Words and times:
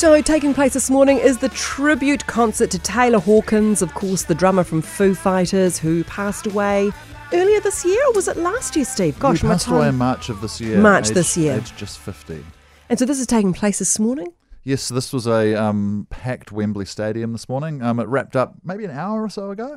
So, 0.00 0.22
taking 0.22 0.54
place 0.54 0.72
this 0.72 0.88
morning 0.88 1.18
is 1.18 1.36
the 1.36 1.50
tribute 1.50 2.26
concert 2.26 2.70
to 2.70 2.78
Taylor 2.78 3.18
Hawkins, 3.18 3.82
of 3.82 3.92
course, 3.92 4.22
the 4.22 4.34
drummer 4.34 4.64
from 4.64 4.80
Foo 4.80 5.14
Fighters, 5.14 5.78
who 5.78 6.04
passed 6.04 6.46
away 6.46 6.90
earlier 7.34 7.60
this 7.60 7.84
year, 7.84 8.02
or 8.06 8.14
was 8.14 8.26
it 8.26 8.38
last 8.38 8.74
year, 8.76 8.86
Steve? 8.86 9.18
Gosh, 9.18 9.42
he 9.42 9.46
my 9.46 9.52
passed 9.52 9.66
away 9.66 9.80
in 9.80 9.84
time. 9.88 9.98
March 9.98 10.30
of 10.30 10.40
this 10.40 10.58
year. 10.58 10.78
March 10.78 11.08
aged- 11.08 11.14
this 11.16 11.36
year. 11.36 11.56
Aged 11.58 11.76
just 11.76 11.98
50. 11.98 12.42
And 12.88 12.98
so, 12.98 13.04
this 13.04 13.20
is 13.20 13.26
taking 13.26 13.52
place 13.52 13.78
this 13.78 13.98
morning. 13.98 14.28
Yes, 14.64 14.88
this 14.88 15.12
was 15.12 15.26
a 15.26 15.54
um, 15.54 16.06
packed 16.08 16.50
Wembley 16.50 16.86
Stadium 16.86 17.32
this 17.32 17.46
morning. 17.46 17.82
Um, 17.82 18.00
it 18.00 18.08
wrapped 18.08 18.36
up 18.36 18.54
maybe 18.64 18.86
an 18.86 18.92
hour 18.92 19.22
or 19.22 19.28
so 19.28 19.50
ago. 19.50 19.76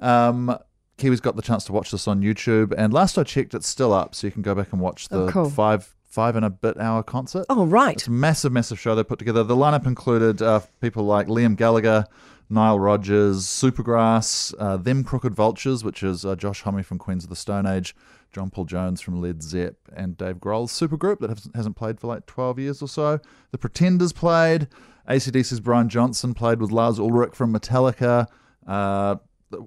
Um, 0.00 0.58
Kiwi's 0.98 1.20
got 1.20 1.36
the 1.36 1.42
chance 1.42 1.62
to 1.66 1.72
watch 1.72 1.92
this 1.92 2.08
on 2.08 2.22
YouTube, 2.22 2.74
and 2.76 2.92
last 2.92 3.16
I 3.16 3.22
checked, 3.22 3.54
it's 3.54 3.68
still 3.68 3.92
up, 3.92 4.16
so 4.16 4.26
you 4.26 4.32
can 4.32 4.42
go 4.42 4.56
back 4.56 4.72
and 4.72 4.80
watch 4.80 5.06
the 5.10 5.26
Oh, 5.26 5.28
cool. 5.30 5.48
five 5.48 5.94
five 6.10 6.36
and 6.36 6.44
a 6.44 6.50
bit 6.50 6.76
hour 6.78 7.02
concert. 7.02 7.46
Oh, 7.48 7.64
right. 7.64 7.96
It's 7.96 8.06
a 8.08 8.10
massive, 8.10 8.52
massive 8.52 8.78
show 8.78 8.94
they 8.94 9.04
put 9.04 9.18
together. 9.18 9.42
The 9.44 9.56
lineup 9.56 9.86
included 9.86 10.42
uh, 10.42 10.60
people 10.80 11.04
like 11.04 11.28
Liam 11.28 11.56
Gallagher, 11.56 12.04
Nile 12.50 12.78
Rodgers, 12.80 13.46
Supergrass, 13.46 14.52
uh, 14.58 14.76
Them 14.76 15.04
Crooked 15.04 15.34
Vultures, 15.34 15.84
which 15.84 16.02
is 16.02 16.24
uh, 16.26 16.34
Josh 16.36 16.62
Homme 16.62 16.82
from 16.82 16.98
Queens 16.98 17.22
of 17.24 17.30
the 17.30 17.36
Stone 17.36 17.64
Age, 17.64 17.94
John 18.32 18.50
Paul 18.50 18.64
Jones 18.64 19.00
from 19.00 19.20
Led 19.22 19.40
Zepp, 19.42 19.76
and 19.96 20.16
Dave 20.18 20.36
Grohl's 20.36 20.72
supergroup 20.72 21.20
that 21.20 21.30
hasn't- 21.30 21.54
hasn't 21.56 21.76
played 21.76 22.00
for 22.00 22.08
like 22.08 22.26
12 22.26 22.58
years 22.58 22.82
or 22.82 22.88
so. 22.88 23.20
The 23.52 23.58
Pretenders 23.58 24.12
played. 24.12 24.66
AC/DC's 25.08 25.60
Brian 25.60 25.88
Johnson 25.88 26.34
played 26.34 26.60
with 26.60 26.70
Lars 26.70 26.98
Ulrich 26.98 27.34
from 27.34 27.52
Metallica. 27.52 28.26
Uh, 28.66 29.16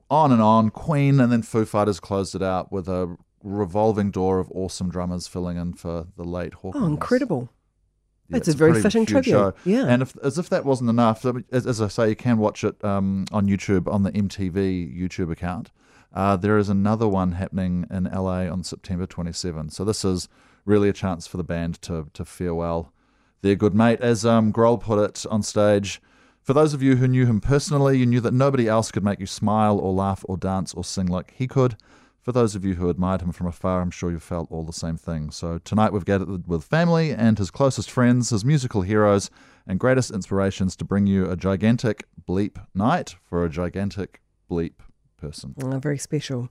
on 0.09 0.31
and 0.31 0.41
on. 0.41 0.69
Queen, 0.69 1.19
and 1.19 1.31
then 1.31 1.41
Foo 1.41 1.65
Fighters 1.65 1.99
closed 1.99 2.35
it 2.35 2.41
out 2.43 2.71
with 2.71 2.87
a 2.87 3.17
revolving 3.43 4.09
door 4.09 4.39
of 4.39 4.49
awesome 4.51 4.89
drummers 4.89 5.27
filling 5.27 5.57
in 5.57 5.73
for 5.73 6.07
the 6.15 6.23
late 6.23 6.53
Hawkins. 6.55 6.83
Oh, 6.83 6.87
incredible. 6.87 7.49
Yeah, 8.29 8.37
That's 8.37 8.47
it's 8.47 8.55
a 8.55 8.57
very 8.57 8.81
fitting 8.81 9.05
tribute. 9.05 9.31
show. 9.31 9.53
Yeah. 9.65 9.85
And 9.85 10.01
if, 10.01 10.15
as 10.23 10.37
if 10.37 10.49
that 10.49 10.63
wasn't 10.65 10.89
enough, 10.89 11.25
as, 11.51 11.67
as 11.67 11.81
I 11.81 11.89
say, 11.89 12.09
you 12.09 12.15
can 12.15 12.37
watch 12.37 12.63
it 12.63 12.81
um, 12.83 13.25
on 13.31 13.47
YouTube 13.47 13.91
on 13.91 14.03
the 14.03 14.11
MTV 14.11 14.97
YouTube 14.97 15.29
account. 15.31 15.71
Uh, 16.13 16.37
there 16.37 16.57
is 16.57 16.69
another 16.69 17.07
one 17.07 17.33
happening 17.33 17.85
in 17.91 18.05
LA 18.05 18.47
on 18.47 18.63
September 18.63 19.05
27. 19.05 19.69
So 19.69 19.83
this 19.83 20.05
is 20.05 20.29
really 20.63 20.87
a 20.87 20.93
chance 20.93 21.27
for 21.27 21.37
the 21.37 21.43
band 21.43 21.81
to 21.81 22.07
to 22.13 22.23
farewell 22.23 22.93
their 23.41 23.55
good 23.55 23.75
mate, 23.75 23.99
as 23.99 24.25
um, 24.25 24.53
Grohl 24.53 24.79
put 24.79 25.03
it 25.03 25.25
on 25.29 25.43
stage. 25.43 26.01
For 26.41 26.53
those 26.53 26.73
of 26.73 26.81
you 26.81 26.95
who 26.95 27.07
knew 27.07 27.25
him 27.25 27.41
personally, 27.41 27.97
you 27.97 28.05
knew 28.05 28.21
that 28.21 28.33
nobody 28.33 28.67
else 28.67 28.91
could 28.91 29.03
make 29.03 29.19
you 29.19 29.25
smile 29.25 29.77
or 29.77 29.91
laugh 29.93 30.23
or 30.27 30.37
dance 30.37 30.73
or 30.73 30.83
sing 30.83 31.07
like 31.07 31.33
he 31.35 31.47
could. 31.47 31.75
For 32.23 32.31
those 32.31 32.55
of 32.55 32.63
you 32.63 32.75
who 32.75 32.87
admired 32.87 33.21
him 33.21 33.33
from 33.33 33.47
afar, 33.47 33.81
I'm 33.81 33.91
sure 33.91 34.09
you 34.09 34.17
felt 34.17 34.49
all 34.49 34.63
the 34.63 34.71
same 34.71 34.95
thing. 34.95 35.29
So 35.29 35.57
tonight 35.57 35.91
we've 35.91 36.05
gathered 36.05 36.47
with 36.47 36.63
family 36.63 37.11
and 37.11 37.37
his 37.37 37.51
closest 37.51 37.91
friends, 37.91 38.29
his 38.29 38.45
musical 38.45 38.81
heroes, 38.81 39.29
and 39.67 39.77
greatest 39.77 40.09
inspirations 40.09 40.77
to 40.77 40.85
bring 40.85 41.05
you 41.05 41.29
a 41.29 41.35
gigantic 41.35 42.05
bleep 42.25 42.65
night 42.73 43.15
for 43.27 43.43
a 43.43 43.49
gigantic 43.49 44.21
bleep 44.49 44.75
person. 45.17 45.53
Oh, 45.61 45.77
very 45.79 45.97
special. 45.97 46.47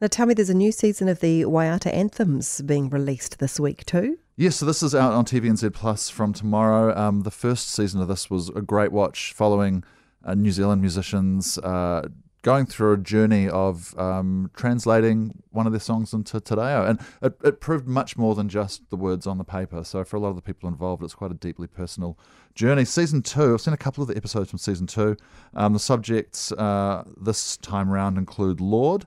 Now, 0.00 0.06
tell 0.06 0.24
me, 0.24 0.32
there's 0.32 0.48
a 0.48 0.54
new 0.54 0.72
season 0.72 1.06
of 1.06 1.20
the 1.20 1.42
Waiata 1.42 1.92
Anthems 1.92 2.62
being 2.62 2.88
released 2.88 3.40
this 3.40 3.60
week, 3.60 3.84
too. 3.84 4.18
Yes, 4.36 4.56
so 4.56 4.64
this 4.64 4.82
is 4.82 4.94
out 4.94 5.12
on 5.12 5.26
TVNZ 5.26 5.74
Plus 5.74 6.08
from 6.08 6.32
tomorrow. 6.32 6.96
Um, 6.96 7.24
the 7.24 7.30
first 7.30 7.68
season 7.68 8.00
of 8.00 8.08
this 8.08 8.30
was 8.30 8.48
a 8.48 8.62
great 8.62 8.90
watch, 8.90 9.34
following 9.34 9.84
uh, 10.24 10.34
New 10.34 10.50
Zealand 10.50 10.80
musicians 10.80 11.58
uh, 11.58 12.08
going 12.42 12.66
through 12.66 12.92
a 12.94 12.96
journey 12.96 13.48
of 13.48 13.98
um, 13.98 14.50
translating 14.54 15.42
one 15.50 15.66
of 15.66 15.72
their 15.72 15.80
songs 15.80 16.12
into 16.12 16.40
te 16.40 16.54
reo, 16.54 16.84
and 16.84 17.00
it, 17.22 17.34
it 17.44 17.60
proved 17.60 17.86
much 17.86 18.16
more 18.16 18.34
than 18.34 18.48
just 18.48 18.88
the 18.90 18.96
words 18.96 19.26
on 19.26 19.38
the 19.38 19.44
paper. 19.44 19.84
So 19.84 20.04
for 20.04 20.16
a 20.16 20.20
lot 20.20 20.30
of 20.30 20.36
the 20.36 20.42
people 20.42 20.68
involved, 20.68 21.02
it's 21.02 21.14
quite 21.14 21.30
a 21.30 21.34
deeply 21.34 21.66
personal 21.66 22.18
journey. 22.54 22.84
Season 22.84 23.22
two, 23.22 23.54
I've 23.54 23.60
seen 23.60 23.74
a 23.74 23.78
couple 23.78 24.02
of 24.02 24.08
the 24.08 24.16
episodes 24.16 24.50
from 24.50 24.58
season 24.58 24.86
two. 24.86 25.16
Um, 25.54 25.72
the 25.72 25.78
subjects 25.78 26.52
uh, 26.52 27.04
this 27.20 27.56
time 27.58 27.90
round 27.90 28.18
include 28.18 28.60
Lorde. 28.60 29.06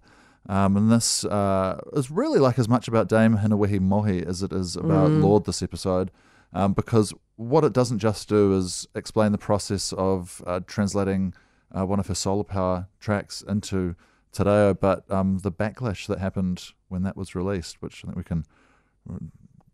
Um, 0.50 0.76
and 0.76 0.92
this 0.92 1.24
uh, 1.24 1.80
is 1.94 2.12
really 2.12 2.40
like 2.40 2.60
as 2.60 2.68
much 2.68 2.90
about 2.90 3.08
Dame 3.08 3.38
Hinewehi 3.38 3.80
Mohi 3.80 4.26
as 4.28 4.44
it 4.44 4.52
is 4.52 4.76
about 4.76 5.10
Lorde 5.10 5.46
this 5.46 5.64
episode, 5.64 6.12
um, 6.52 6.74
because 6.74 7.14
what 7.38 7.64
it 7.64 7.72
doesn't 7.72 8.00
just 8.00 8.28
do 8.28 8.54
is 8.54 8.86
explain 8.94 9.32
the 9.32 9.38
process 9.38 9.94
of 9.94 10.44
uh, 10.46 10.60
translating 10.68 11.34
uh, 11.78 11.86
one 11.86 12.00
of 12.00 12.08
her 12.08 12.16
solar 12.16 12.44
power 12.44 12.88
tracks 13.00 13.42
into 13.42 13.96
te 14.32 14.44
reo, 14.44 14.74
but 14.74 15.10
um, 15.12 15.40
the 15.40 15.52
backlash 15.52 16.08
that 16.08 16.20
happened 16.20 16.72
when 16.90 17.04
that 17.04 17.18
was 17.18 17.36
released, 17.36 17.82
which 17.82 18.04
I 18.04 18.08
think 18.08 18.18
we 18.18 18.24
can 18.24 18.46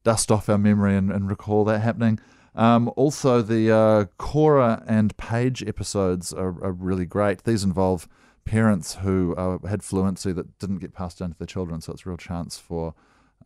dust 0.04 0.32
off 0.32 0.50
our 0.50 0.58
memory 0.58 0.96
and, 0.96 1.12
and 1.12 1.30
recall 1.30 1.64
that 1.66 1.80
happening. 1.80 2.20
Um, 2.56 2.92
also, 2.96 3.42
the 3.42 3.72
uh, 3.72 4.06
Cora 4.18 4.84
and 4.88 5.16
Page 5.18 5.64
episodes 5.64 6.34
are, 6.34 6.64
are 6.64 6.72
really 6.72 7.06
great. 7.06 7.44
These 7.44 7.64
involve 7.64 8.08
parents 8.44 8.96
who 8.96 9.36
uh, 9.36 9.60
had 9.68 9.84
fluency 9.84 10.32
that 10.32 10.58
didn't 10.58 10.80
get 10.80 10.94
passed 10.94 11.20
down 11.20 11.32
to 11.32 11.38
their 11.38 11.48
children, 11.48 11.82
so 11.82 11.94
it's 11.94 12.06
a 12.06 12.10
real 12.10 12.18
chance 12.18 12.58
for 12.58 12.96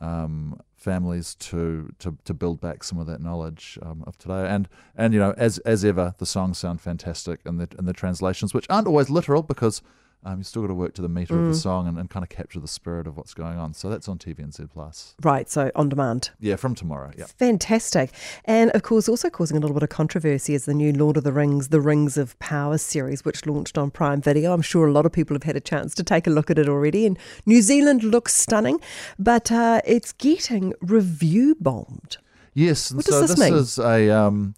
um, 0.02 0.60
families 0.76 1.36
to, 1.36 1.94
to 2.00 2.18
to 2.26 2.34
build 2.34 2.60
back 2.60 2.84
some 2.84 3.00
of 3.00 3.08
that 3.08 3.22
knowledge 3.22 3.80
um, 3.82 4.04
of 4.06 4.18
today. 4.18 4.48
And 4.48 4.68
and 4.96 5.14
you 5.14 5.20
know, 5.20 5.34
as 5.38 5.60
as 5.60 5.86
ever, 5.86 6.14
the 6.18 6.26
songs 6.26 6.58
sound 6.58 6.82
fantastic 6.82 7.40
and 7.46 7.60
the 7.60 7.68
in 7.78 7.86
the 7.86 7.94
translations, 7.94 8.54
which 8.54 8.68
aren't 8.70 8.88
always 8.88 9.10
literal 9.10 9.44
because. 9.44 9.82
Um, 10.26 10.38
you 10.38 10.44
still 10.46 10.62
got 10.62 10.70
to 10.70 10.74
work 10.74 10.94
to 10.96 11.02
the 11.02 11.10
meter 11.10 11.38
of 11.38 11.48
the 11.50 11.56
song 11.56 11.86
and, 11.88 11.98
and 12.00 12.10
kind 12.10 12.24
of 12.24 12.30
capture 12.30 12.60
the 12.62 12.68
spirit 12.68 13.08
of 13.08 13.18
what's 13.18 13.34
going 13.34 13.58
on. 13.58 13.74
So 13.74 13.90
that's 13.90 14.08
on 14.08 14.18
TVNZ 14.18 14.70
Plus. 14.72 15.16
Right, 15.22 15.50
so 15.50 15.70
on 15.76 15.90
demand. 15.90 16.30
Yeah, 16.40 16.56
from 16.56 16.76
tomorrow. 16.76 17.12
Yeah. 17.18 17.26
Fantastic. 17.38 18.12
And 18.46 18.72
of 18.72 18.84
course, 18.84 19.10
also 19.10 19.30
causing 19.30 19.58
a 19.58 19.60
little 19.60 19.74
bit 19.74 19.84
of 19.84 19.90
controversy 19.90 20.54
is 20.54 20.64
the 20.66 20.74
new 20.74 20.94
Lord 20.94 21.18
of 21.18 21.26
the 21.26 21.34
Rings, 21.34 21.68
The 21.70 21.82
Rings 21.82 22.18
of 22.18 22.40
Power 22.40 22.78
series, 22.78 23.26
which 23.26 23.46
launched 23.46 23.78
on 23.78 23.92
Prime 23.92 24.22
Video. 24.22 24.54
I'm 24.54 24.62
sure 24.62 24.88
a 24.88 24.92
lot 24.94 25.06
of 25.06 25.12
people 25.12 25.36
have 25.36 25.44
had 25.44 25.58
a 25.58 25.62
chance 25.62 25.94
to 25.96 26.04
take 26.04 26.26
a 26.26 26.30
look 26.30 26.50
at 26.50 26.58
it 26.58 26.70
already. 26.70 27.06
And 27.06 27.20
New 27.46 27.62
Zealand 27.62 28.04
looks 28.04 28.34
stunning, 28.34 28.80
but 29.20 29.52
uh, 29.52 29.82
it's 29.86 30.14
getting 30.14 30.74
review 30.80 31.56
bombed. 31.60 32.18
Yes, 32.54 32.92
and 32.92 32.98
What 33.00 33.06
does 33.08 33.16
so 33.16 33.22
this 33.22 33.30
this, 33.32 33.40
mean? 33.40 33.54
is 33.56 33.78
a 33.80 34.10
um, 34.10 34.56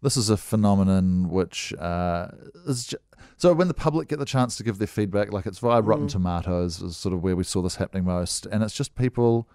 this 0.00 0.16
is 0.16 0.30
a 0.30 0.36
phenomenon 0.36 1.28
which 1.28 1.74
uh, 1.78 2.28
is 2.66 2.86
ju- 2.86 2.96
so 3.36 3.52
when 3.52 3.68
the 3.68 3.74
public 3.74 4.08
get 4.08 4.18
the 4.18 4.24
chance 4.24 4.56
to 4.56 4.62
give 4.62 4.78
their 4.78 4.86
feedback, 4.86 5.32
like 5.32 5.46
it's 5.46 5.58
via 5.58 5.80
Rotten 5.80 6.08
Tomatoes, 6.08 6.80
is 6.82 6.96
sort 6.96 7.14
of 7.14 7.22
where 7.22 7.36
we 7.36 7.44
saw 7.44 7.62
this 7.62 7.76
happening 7.76 8.04
most, 8.04 8.46
and 8.46 8.62
it's 8.62 8.74
just 8.74 8.94
people 8.94 9.48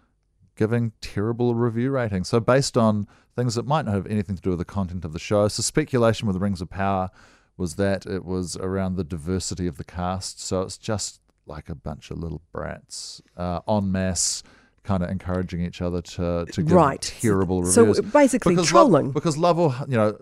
giving 0.56 0.92
terrible 1.02 1.54
review 1.56 1.92
ratings. 1.92 2.28
So 2.28 2.40
based 2.40 2.78
on 2.78 3.08
things 3.36 3.56
that 3.56 3.66
might 3.68 3.86
not 3.86 3.94
have 3.94 4.08
anything 4.08 4.36
to 4.36 4.42
do 4.42 4.50
with 4.52 4.60
the 4.60 4.66
content 4.66 5.06
of 5.06 5.14
the 5.14 5.20
show, 5.20 5.48
so 5.48 5.62
speculation 5.62 6.28
with 6.28 6.38
Rings 6.38 6.62
of 6.62 6.70
Power 6.70 7.10
was 7.58 7.76
that 7.76 8.06
it 8.06 8.24
was 8.26 8.56
around 8.58 8.96
the 8.96 9.04
diversity 9.04 9.68
of 9.68 9.78
the 9.78 9.84
cast. 9.84 10.42
So 10.42 10.62
it's 10.62 10.78
just 10.78 11.22
like 11.46 11.70
a 11.70 11.76
bunch 11.76 12.12
of 12.12 12.18
little 12.20 12.42
brats 12.52 13.22
uh, 13.36 13.62
en 13.68 13.92
masse. 13.92 14.44
Kind 14.84 15.04
of 15.04 15.10
encouraging 15.10 15.66
each 15.66 15.82
other 15.82 16.02
to 16.02 16.46
to 16.54 16.64
give 16.64 16.72
Right. 16.72 17.02
terrible 17.02 17.66
So 17.66 17.94
basically 18.02 18.56
Because 18.56 18.70
trolling. 18.70 19.08
Love, 19.08 19.14
because 19.14 19.38
Love 19.38 19.60
or 19.60 19.76
you 19.86 19.98
know, 19.98 20.18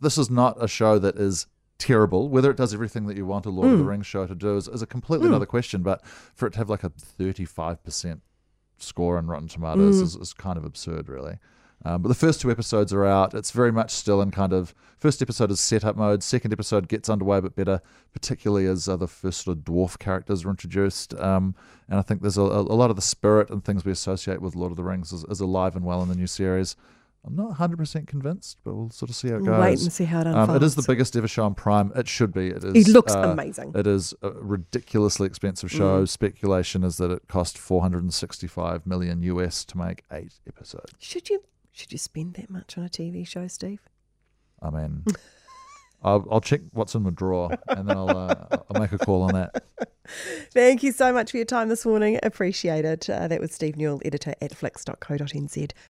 this 0.00 0.16
is 0.16 0.30
not 0.30 0.56
a 0.58 0.66
show 0.66 0.98
that 0.98 1.16
is 1.16 1.46
terrible. 1.80 2.28
Whether 2.28 2.50
it 2.52 2.56
does 2.56 2.72
everything 2.72 3.06
that 3.06 3.16
you 3.16 3.26
want 3.26 3.46
a 3.46 3.50
Lord 3.50 3.66
of 3.68 3.72
Hmm. 3.72 3.78
the 3.78 3.84
Rings 3.90 4.06
show 4.06 4.24
to 4.26 4.34
do 4.36 4.56
is, 4.56 4.68
is 4.68 4.82
a 4.82 4.86
completely 4.86 5.26
another 5.26 5.46
question. 5.46 5.82
But 5.82 6.04
for 6.06 6.46
it 6.46 6.52
to 6.52 6.58
have 6.58 6.70
like 6.70 6.84
a 6.84 6.90
thirty-five 6.90 7.82
percent 7.82 8.22
score 8.78 9.18
on 9.18 9.26
Rotten 9.26 9.48
Tomatoes 9.48 9.96
Hmm. 9.98 10.04
is, 10.04 10.14
is 10.16 10.32
kind 10.32 10.56
of 10.56 10.64
absurd, 10.64 11.08
really. 11.08 11.38
Um, 11.82 12.02
but 12.02 12.08
the 12.08 12.14
first 12.14 12.42
two 12.42 12.50
episodes 12.50 12.92
are 12.92 13.06
out. 13.06 13.32
It's 13.32 13.52
very 13.52 13.72
much 13.72 13.90
still 13.90 14.20
in 14.20 14.30
kind 14.30 14.52
of 14.52 14.74
first 14.98 15.22
episode 15.22 15.50
is 15.50 15.60
setup 15.60 15.96
mode. 15.96 16.22
Second 16.22 16.52
episode 16.52 16.88
gets 16.88 17.08
underway 17.08 17.38
a 17.38 17.42
bit 17.42 17.56
better, 17.56 17.80
particularly 18.12 18.66
as 18.66 18.86
uh, 18.86 18.96
the 18.98 19.08
first 19.08 19.42
sort 19.44 19.56
of 19.56 19.64
dwarf 19.64 19.98
characters 19.98 20.44
are 20.44 20.50
introduced. 20.50 21.14
Um, 21.18 21.54
and 21.88 21.98
I 21.98 22.02
think 22.02 22.20
there's 22.20 22.36
a, 22.36 22.42
a 22.42 22.76
lot 22.76 22.90
of 22.90 22.96
the 22.96 23.02
spirit 23.02 23.48
and 23.48 23.64
things 23.64 23.82
we 23.86 23.92
associate 23.92 24.42
with 24.42 24.54
Lord 24.54 24.72
of 24.72 24.76
the 24.76 24.84
Rings 24.84 25.10
is, 25.10 25.24
is 25.24 25.40
alive 25.40 25.74
and 25.74 25.82
well 25.86 26.02
in 26.02 26.10
the 26.10 26.14
new 26.14 26.26
series. 26.26 26.76
I'm 27.24 27.36
not 27.36 27.58
100% 27.58 28.06
convinced, 28.06 28.58
but 28.64 28.74
we'll 28.74 28.88
sort 28.90 29.10
of 29.10 29.14
see 29.16 29.28
how 29.28 29.36
it 29.36 29.44
goes. 29.44 29.60
Wait 29.60 29.80
and 29.82 29.92
see 29.92 30.04
how 30.04 30.22
it 30.22 30.26
Um, 30.26 30.56
it 30.56 30.62
is 30.62 30.74
the 30.74 30.82
biggest 30.86 31.14
ever 31.16 31.28
show 31.28 31.44
on 31.44 31.54
Prime. 31.54 31.92
It 31.94 32.08
should 32.08 32.32
be. 32.32 32.48
It 32.48 32.64
is. 32.64 32.88
It 32.88 32.92
looks 32.92 33.14
uh, 33.14 33.18
amazing. 33.28 33.72
It 33.74 33.86
is 33.86 34.14
a 34.22 34.30
ridiculously 34.30 35.26
expensive 35.26 35.68
Mm. 35.70 35.76
show. 35.76 36.04
Speculation 36.06 36.82
is 36.82 36.96
that 36.96 37.10
it 37.10 37.28
cost 37.28 37.58
465 37.58 38.86
million 38.86 39.22
US 39.22 39.66
to 39.66 39.76
make 39.76 40.04
eight 40.10 40.40
episodes. 40.48 40.94
Should 40.98 41.28
you 41.28 41.42
should 41.72 41.92
you 41.92 41.98
spend 41.98 42.34
that 42.34 42.48
much 42.48 42.78
on 42.78 42.84
a 42.84 42.88
TV 42.88 43.26
show, 43.26 43.46
Steve? 43.48 43.80
I 44.62 44.70
mean, 44.70 45.04
I'll, 46.02 46.26
I'll 46.30 46.40
check 46.40 46.62
what's 46.72 46.94
in 46.94 47.02
the 47.04 47.10
drawer 47.10 47.50
and 47.68 47.86
then 47.88 47.96
I'll, 47.96 48.08
uh, 48.10 48.34
I'll 48.50 48.80
make 48.80 48.92
a 48.92 48.98
call 48.98 49.22
on 49.22 49.34
that. 49.34 49.64
Thank 50.52 50.82
you 50.82 50.90
so 50.92 51.12
much 51.12 51.30
for 51.30 51.36
your 51.36 51.46
time 51.46 51.68
this 51.68 51.86
morning. 51.86 52.18
Appreciate 52.22 52.84
it. 52.84 53.08
Uh, 53.08 53.28
that 53.28 53.40
was 53.40 53.52
Steve 53.52 53.76
Newall, 53.76 54.00
editor 54.04 54.34
at 54.40 54.54
flicks.co.nz. 54.56 55.70